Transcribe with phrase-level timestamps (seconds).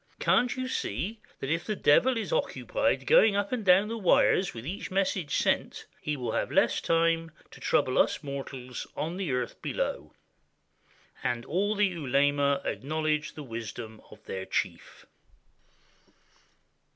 [0.19, 3.87] Can't you 565 TURKEY see that if the Devil is occupied going up and down
[3.87, 8.87] the wires with each message sent, he will have less time to trouble us mortals
[8.95, 10.13] on the earth below?"
[11.21, 15.05] And all the ulema acknowledged the wisdom of their chief.